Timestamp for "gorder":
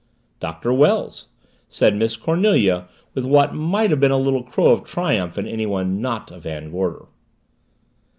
6.71-7.05